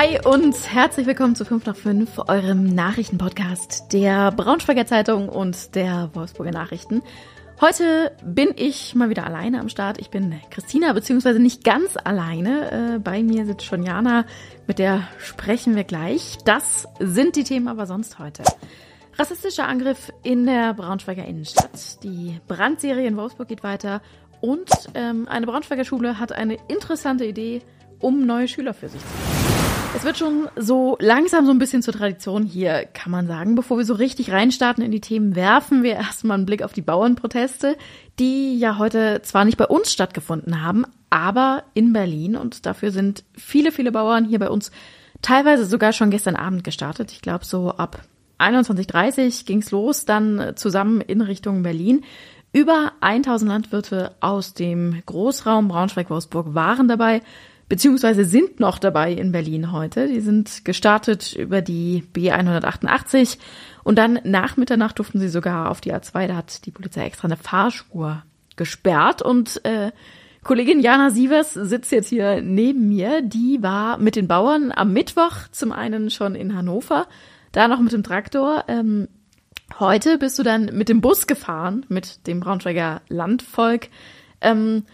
[0.00, 6.10] Hi und herzlich willkommen zu 5 nach 5, eurem Nachrichtenpodcast der Braunschweiger Zeitung und der
[6.14, 7.02] Wolfsburger Nachrichten.
[7.60, 9.98] Heute bin ich mal wieder alleine am Start.
[10.00, 12.94] Ich bin Christina, beziehungsweise nicht ganz alleine.
[12.94, 14.24] Äh, bei mir sitzt schon Jana,
[14.68, 16.38] mit der sprechen wir gleich.
[16.44, 18.44] Das sind die Themen aber sonst heute.
[19.18, 22.04] Rassistischer Angriff in der Braunschweiger Innenstadt.
[22.04, 24.00] Die Brandserie in Wolfsburg geht weiter.
[24.40, 27.62] Und ähm, eine Braunschweiger Schule hat eine interessante Idee,
[27.98, 29.37] um neue Schüler für sich zu finden.
[29.98, 33.56] Es wird schon so langsam so ein bisschen zur Tradition hier, kann man sagen.
[33.56, 36.82] Bevor wir so richtig reinstarten in die Themen, werfen wir erstmal einen Blick auf die
[36.82, 37.76] Bauernproteste,
[38.20, 42.36] die ja heute zwar nicht bei uns stattgefunden haben, aber in Berlin.
[42.36, 44.70] Und dafür sind viele, viele Bauern hier bei uns
[45.20, 47.10] teilweise sogar schon gestern Abend gestartet.
[47.10, 48.02] Ich glaube, so ab
[48.38, 52.04] 21.30 ging's los, dann zusammen in Richtung Berlin.
[52.52, 57.20] Über 1000 Landwirte aus dem Großraum Braunschweig-Wolfsburg waren dabei
[57.68, 60.08] beziehungsweise sind noch dabei in Berlin heute.
[60.08, 63.38] Die sind gestartet über die B188
[63.84, 66.26] und dann nach Mitternacht durften sie sogar auf die A2.
[66.26, 68.22] Da hat die Polizei extra eine Fahrspur
[68.56, 69.92] gesperrt und äh,
[70.44, 73.22] Kollegin Jana Sievers sitzt jetzt hier neben mir.
[73.22, 77.06] Die war mit den Bauern am Mittwoch zum einen schon in Hannover,
[77.52, 78.64] da noch mit dem Traktor.
[78.68, 79.08] Ähm,
[79.78, 83.88] heute bist du dann mit dem Bus gefahren, mit dem Braunschweiger Landvolk.
[84.40, 84.84] Ähm,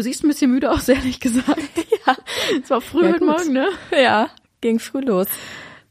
[0.00, 1.60] Du siehst ein bisschen müde aus, ehrlich gesagt.
[2.06, 2.16] ja.
[2.62, 3.68] Es war früh ja, heute Morgen, ne?
[3.92, 4.30] Ja,
[4.62, 5.26] ging früh los.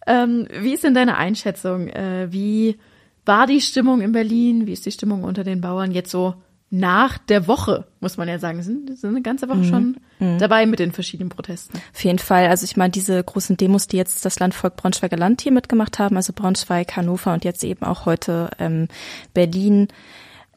[0.07, 1.89] Ähm, wie ist denn deine Einschätzung?
[1.89, 2.79] Äh, wie
[3.23, 4.65] war die Stimmung in Berlin?
[4.65, 6.33] Wie ist die Stimmung unter den Bauern jetzt so
[6.71, 8.63] nach der Woche, muss man ja sagen.
[8.63, 9.69] Sind, sind eine ganze Woche mhm.
[9.69, 10.39] schon mhm.
[10.39, 11.79] dabei mit den verschiedenen Protesten.
[11.93, 12.47] Auf jeden Fall.
[12.47, 16.15] Also ich meine, diese großen Demos, die jetzt das Landvolk Braunschweiger Land hier mitgemacht haben,
[16.15, 18.87] also Braunschweig, Hannover und jetzt eben auch heute ähm,
[19.35, 19.87] Berlin,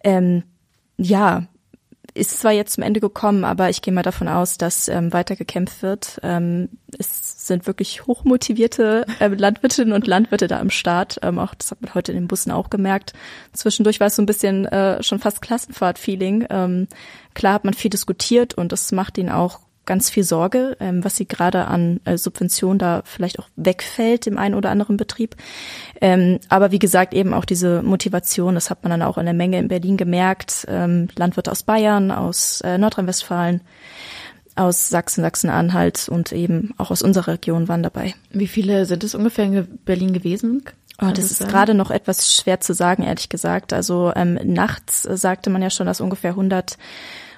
[0.04, 0.42] ähm,
[0.96, 1.48] ja,
[2.14, 5.34] ist zwar jetzt zum Ende gekommen, aber ich gehe mal davon aus, dass ähm, weiter
[5.34, 6.20] gekämpft wird.
[6.22, 11.18] Ähm, es sind wirklich hochmotivierte äh, Landwirtinnen und Landwirte da am Start.
[11.22, 13.14] Ähm, auch das hat man heute in den Bussen auch gemerkt.
[13.52, 16.46] Zwischendurch war es so ein bisschen äh, schon fast Klassenfahrt-Feeling.
[16.50, 16.88] Ähm,
[17.34, 21.16] klar hat man viel diskutiert und das macht ihn auch ganz viel Sorge, ähm, was
[21.16, 25.36] sie gerade an äh, Subventionen da vielleicht auch wegfällt im einen oder anderen Betrieb.
[26.00, 29.34] Ähm, aber wie gesagt, eben auch diese Motivation, das hat man dann auch in der
[29.34, 30.66] Menge in Berlin gemerkt.
[30.68, 33.60] Ähm, Landwirte aus Bayern, aus äh, Nordrhein-Westfalen,
[34.54, 38.14] aus Sachsen, Sachsen-Anhalt und eben auch aus unserer Region waren dabei.
[38.30, 40.62] Wie viele sind es ungefähr in Berlin gewesen?
[41.00, 43.72] Oh, das ist gerade noch etwas schwer zu sagen, ehrlich gesagt.
[43.72, 46.76] Also ähm, nachts äh, sagte man ja schon, dass ungefähr 100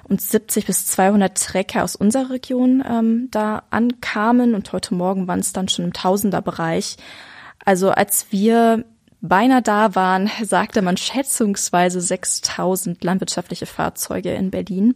[0.07, 5.39] und 70 bis 200 Trecker aus unserer Region ähm, da ankamen und heute Morgen waren
[5.39, 6.97] es dann schon im Tausenderbereich.
[7.63, 8.85] Also als wir
[9.21, 14.95] beinahe da waren, sagte man schätzungsweise 6000 landwirtschaftliche Fahrzeuge in Berlin.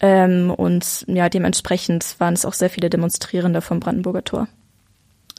[0.00, 4.48] Ähm, und ja, dementsprechend waren es auch sehr viele Demonstrierende vom Brandenburger Tor.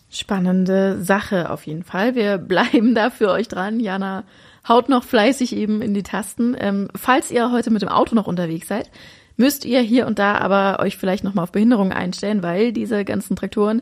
[0.10, 2.16] Spannende Sache auf jeden Fall.
[2.16, 3.80] Wir bleiben da für euch dran.
[3.80, 4.24] Jana
[4.68, 6.56] haut noch fleißig eben in die Tasten.
[6.60, 8.90] Ähm, falls ihr heute mit dem Auto noch unterwegs seid,
[9.38, 13.36] müsst ihr hier und da aber euch vielleicht nochmal auf Behinderung einstellen, weil diese ganzen
[13.36, 13.82] Traktoren,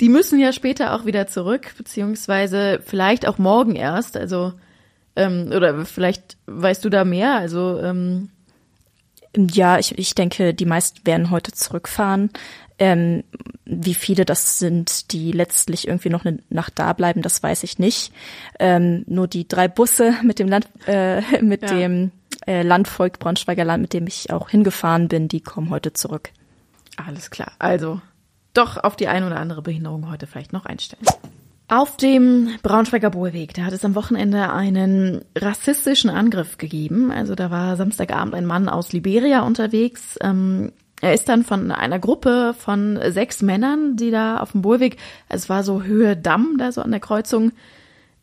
[0.00, 4.16] die müssen ja später auch wieder zurück, beziehungsweise vielleicht auch morgen erst.
[4.16, 4.52] Also,
[5.16, 7.34] ähm, oder vielleicht weißt du da mehr.
[7.34, 8.30] Also, ähm,
[9.36, 12.30] ja, ich, ich denke, die meisten werden heute zurückfahren.
[12.80, 13.24] Ähm,
[13.64, 17.78] wie viele das sind, die letztlich irgendwie noch eine Nacht da bleiben, das weiß ich
[17.78, 18.12] nicht.
[18.60, 21.74] Ähm, nur die drei Busse mit dem Land, äh, mit ja.
[21.74, 22.12] dem
[22.46, 26.30] äh, Landvolk Braunschweiger Land, mit dem ich auch hingefahren bin, die kommen heute zurück.
[26.96, 27.52] Alles klar.
[27.58, 28.00] Also
[28.54, 31.04] doch auf die ein oder andere Behinderung heute vielleicht noch einstellen.
[31.70, 37.10] Auf dem Braunschweiger Bohlweg, da hat es am Wochenende einen rassistischen Angriff gegeben.
[37.10, 40.18] Also da war Samstagabend ein Mann aus Liberia unterwegs.
[40.22, 44.96] Ähm, er ist dann von einer Gruppe von sechs Männern, die da auf dem Bohlweg,
[45.28, 47.52] es war so Höhe Damm, da so an der Kreuzung,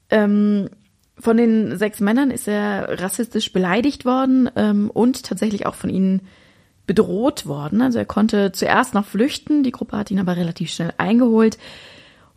[0.09, 0.69] ähm,
[1.17, 6.21] von den sechs Männern ist er rassistisch beleidigt worden ähm, und tatsächlich auch von ihnen
[6.87, 7.81] bedroht worden.
[7.81, 11.59] Also er konnte zuerst noch flüchten, die Gruppe hat ihn aber relativ schnell eingeholt.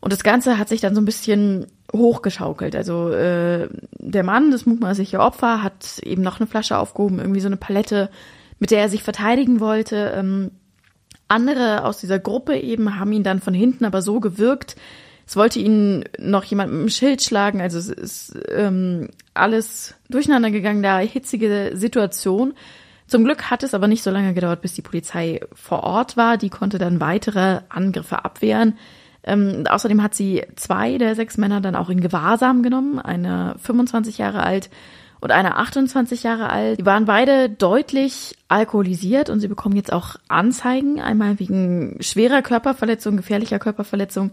[0.01, 2.77] Und das Ganze hat sich dann so ein bisschen hochgeschaukelt.
[2.77, 3.69] Also äh,
[3.99, 8.11] der Mann, das mutmaßliche Opfer, hat eben noch eine Flasche aufgehoben, irgendwie so eine Palette
[8.59, 10.13] mit der er sich verteidigen wollte.
[10.15, 10.51] Ähm,
[11.29, 14.77] andere aus dieser Gruppe eben haben ihn dann von hinten aber so gewirkt,
[15.27, 20.51] es wollte ihn noch jemand mit dem Schild schlagen, also es ist ähm, alles durcheinander
[20.51, 22.55] gegangen, da hitzige Situation.
[23.07, 26.39] Zum Glück hat es aber nicht so lange gedauert, bis die Polizei vor Ort war.
[26.39, 28.79] Die konnte dann weitere Angriffe abwehren.
[29.25, 34.19] Ähm, außerdem hat sie zwei der sechs Männer dann auch in Gewahrsam genommen, eine 25
[34.19, 34.71] Jahre alt
[35.21, 36.79] und einer 28 Jahre alt.
[36.79, 43.17] Die waren beide deutlich alkoholisiert und sie bekommen jetzt auch Anzeigen, einmal wegen schwerer Körperverletzung,
[43.17, 44.31] gefährlicher Körperverletzung,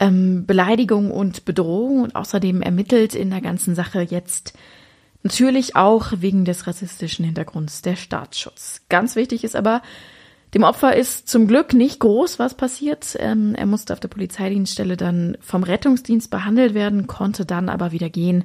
[0.00, 4.54] ähm, Beleidigung und Bedrohung und außerdem ermittelt in der ganzen Sache jetzt
[5.22, 8.80] natürlich auch wegen des rassistischen Hintergrunds der Staatsschutz.
[8.88, 9.82] Ganz wichtig ist aber,
[10.54, 13.16] dem Opfer ist zum Glück nicht groß was passiert.
[13.18, 18.10] Ähm, er musste auf der Polizeidienststelle dann vom Rettungsdienst behandelt werden, konnte dann aber wieder
[18.10, 18.44] gehen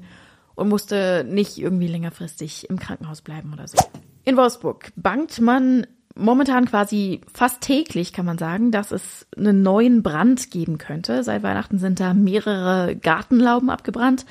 [0.55, 3.77] und musste nicht irgendwie längerfristig im Krankenhaus bleiben oder so.
[4.23, 10.01] In Wolfsburg bangt man momentan quasi fast täglich, kann man sagen, dass es einen neuen
[10.01, 11.23] Brand geben könnte.
[11.23, 14.25] Seit Weihnachten sind da mehrere Gartenlauben abgebrannt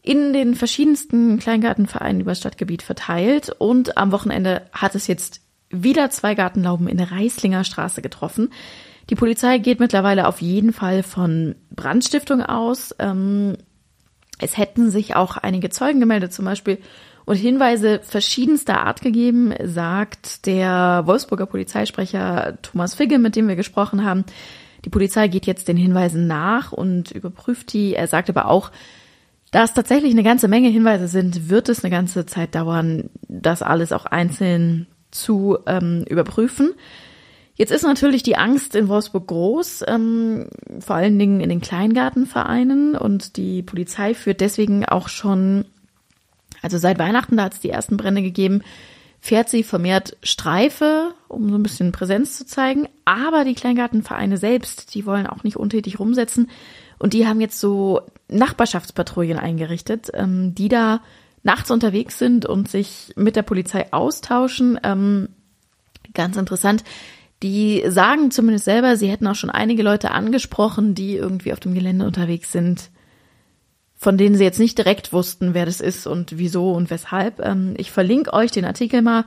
[0.00, 5.40] in den verschiedensten Kleingartenvereinen über Stadtgebiet verteilt und am Wochenende hat es jetzt
[5.82, 8.50] wieder zwei Gartenlauben in der Reislinger Straße getroffen.
[9.10, 12.94] Die Polizei geht mittlerweile auf jeden Fall von Brandstiftung aus.
[12.98, 13.56] Ähm,
[14.38, 16.78] es hätten sich auch einige Zeugen gemeldet, zum Beispiel,
[17.26, 24.04] und Hinweise verschiedenster Art gegeben, sagt der Wolfsburger Polizeisprecher Thomas Figge, mit dem wir gesprochen
[24.04, 24.24] haben.
[24.84, 27.94] Die Polizei geht jetzt den Hinweisen nach und überprüft die.
[27.94, 28.70] Er sagt aber auch,
[29.50, 33.62] da es tatsächlich eine ganze Menge Hinweise sind, wird es eine ganze Zeit dauern, das
[33.62, 36.72] alles auch einzeln zu ähm, überprüfen.
[37.56, 40.48] Jetzt ist natürlich die Angst in Wolfsburg groß, ähm,
[40.80, 45.64] vor allen Dingen in den Kleingartenvereinen und die Polizei führt deswegen auch schon,
[46.62, 48.62] also seit Weihnachten, da hat es die ersten Brände gegeben,
[49.20, 52.88] fährt sie vermehrt Streife, um so ein bisschen Präsenz zu zeigen.
[53.04, 56.50] Aber die Kleingartenvereine selbst, die wollen auch nicht untätig rumsetzen
[56.98, 61.00] und die haben jetzt so Nachbarschaftspatrouillen eingerichtet, ähm, die da
[61.44, 64.80] nachts unterwegs sind und sich mit der Polizei austauschen.
[64.82, 65.28] Ähm,
[66.14, 66.82] ganz interessant.
[67.42, 71.74] Die sagen zumindest selber, sie hätten auch schon einige Leute angesprochen, die irgendwie auf dem
[71.74, 72.90] Gelände unterwegs sind,
[73.94, 77.40] von denen sie jetzt nicht direkt wussten, wer das ist und wieso und weshalb.
[77.40, 79.24] Ähm, ich verlinke euch den Artikel mal.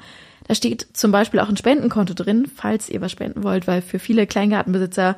[0.47, 3.99] Da steht zum Beispiel auch ein Spendenkonto drin, falls ihr was spenden wollt, weil für
[3.99, 5.17] viele Kleingartenbesitzer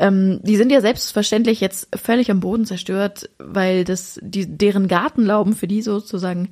[0.00, 5.54] ähm, die sind ja selbstverständlich jetzt völlig am Boden zerstört, weil das, die, deren Gartenlauben
[5.54, 6.48] für die sozusagen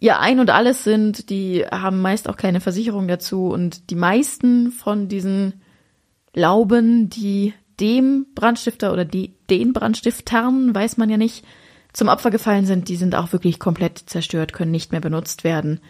[0.00, 1.28] ihr Ein und Alles sind.
[1.28, 5.54] Die haben meist auch keine Versicherung dazu und die meisten von diesen
[6.32, 11.44] Lauben, die dem Brandstifter oder die, den Brandstiftern, weiß man ja nicht,
[11.92, 15.80] zum Opfer gefallen sind, die sind auch wirklich komplett zerstört, können nicht mehr benutzt werden.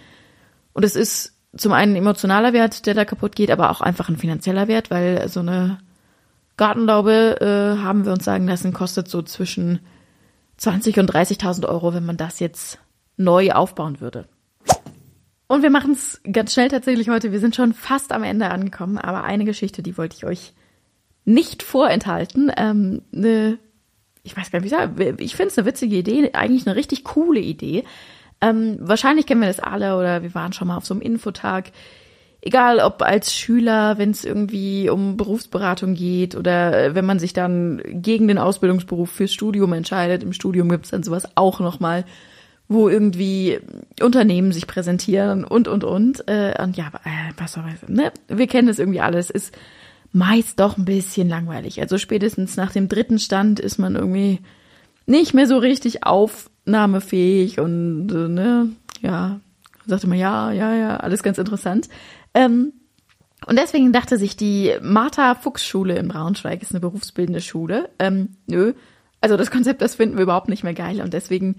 [0.72, 4.08] Und es ist zum einen ein emotionaler Wert, der da kaputt geht, aber auch einfach
[4.08, 5.78] ein finanzieller Wert, weil so eine
[6.56, 9.80] Gartenlaube, äh, haben wir uns sagen lassen, kostet so zwischen
[10.56, 12.78] 20 und 30.000 Euro, wenn man das jetzt
[13.16, 14.26] neu aufbauen würde.
[15.48, 17.30] Und wir machen es ganz schnell tatsächlich heute.
[17.30, 20.54] Wir sind schon fast am Ende angekommen, aber eine Geschichte, die wollte ich euch
[21.24, 22.50] nicht vorenthalten.
[22.56, 23.58] Ähm, ne,
[24.22, 25.16] ich weiß gar nicht, wie ich sage.
[25.18, 27.84] Ich finde es eine witzige Idee, eigentlich eine richtig coole Idee.
[28.40, 31.70] Ähm, wahrscheinlich kennen wir das alle oder wir waren schon mal auf so einem Infotag
[32.40, 37.32] egal ob als Schüler, wenn es irgendwie um Berufsberatung geht oder äh, wenn man sich
[37.32, 40.22] dann gegen den Ausbildungsberuf fürs Studium entscheidet.
[40.22, 42.04] Im Studium gibt's dann sowas auch nochmal,
[42.68, 43.58] wo irgendwie
[44.00, 46.28] Unternehmen sich präsentieren und, und, und.
[46.28, 48.12] Äh, und ja, äh, was soll ich, ne?
[48.28, 49.30] Wir kennen das irgendwie alles.
[49.30, 49.54] Ist
[50.12, 51.80] meist doch ein bisschen langweilig.
[51.80, 54.40] Also spätestens nach dem dritten Stand ist man irgendwie
[55.04, 58.70] nicht mehr so richtig aufnahmefähig und äh, ne,
[59.02, 59.40] ja,
[59.86, 61.88] sagte man ja, ja, ja, alles ganz interessant.
[62.36, 62.74] Ähm,
[63.46, 67.88] und deswegen dachte sich die Martha Fuchs Schule in Braunschweig ist eine berufsbildende Schule.
[67.98, 68.74] Ähm, nö,
[69.20, 71.56] also das Konzept, das finden wir überhaupt nicht mehr geil und deswegen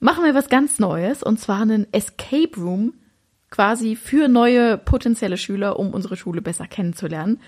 [0.00, 2.94] machen wir was ganz Neues und zwar einen Escape Room
[3.50, 7.40] quasi für neue potenzielle Schüler, um unsere Schule besser kennenzulernen.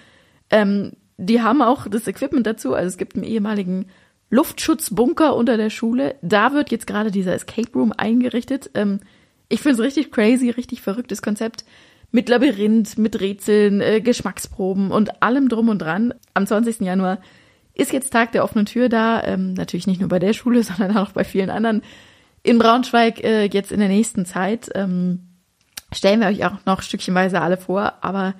[0.51, 3.87] Ähm, die haben auch das Equipment dazu, also es gibt einen ehemaligen
[4.29, 6.17] Luftschutzbunker unter der Schule.
[6.21, 8.71] Da wird jetzt gerade dieser Escape Room eingerichtet.
[8.75, 9.01] Ähm,
[9.49, 11.65] ich finde es richtig crazy, richtig verrücktes Konzept
[12.11, 16.15] mit Labyrinth, mit Rätseln, äh, Geschmacksproben und allem drum und dran.
[16.35, 16.81] Am 20.
[16.81, 17.19] Januar
[17.75, 19.23] ist jetzt Tag der offenen Tür da.
[19.23, 21.83] Ähm, natürlich nicht nur bei der Schule, sondern auch bei vielen anderen
[22.43, 24.71] in Braunschweig äh, jetzt in der nächsten Zeit.
[24.75, 25.29] Ähm,
[25.93, 27.95] stellen wir euch auch noch stückchenweise alle vor.
[28.03, 28.35] Aber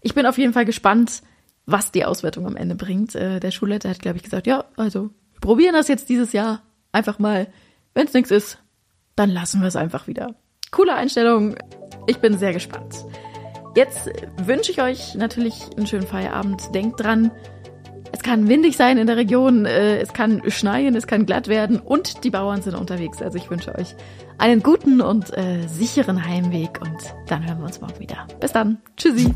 [0.00, 1.22] ich bin auf jeden Fall gespannt,
[1.66, 3.14] was die Auswertung am Ende bringt.
[3.14, 6.62] Äh, der Schulleiter hat, glaube ich, gesagt, ja, also wir probieren das jetzt dieses Jahr
[6.92, 7.48] einfach mal.
[7.94, 8.58] Wenn es nichts ist,
[9.14, 10.34] dann lassen wir es einfach wieder.
[10.70, 11.56] Coole Einstellung.
[12.06, 13.04] Ich bin sehr gespannt.
[13.76, 14.10] Jetzt
[14.44, 16.74] wünsche ich euch natürlich einen schönen Feierabend.
[16.74, 17.30] Denkt dran,
[18.12, 21.78] es kann windig sein in der Region, äh, es kann schneien, es kann glatt werden
[21.78, 23.22] und die Bauern sind unterwegs.
[23.22, 23.94] Also ich wünsche euch
[24.38, 28.26] einen guten und äh, sicheren Heimweg und dann hören wir uns morgen wieder.
[28.40, 28.78] Bis dann.
[28.96, 29.32] Tschüssi.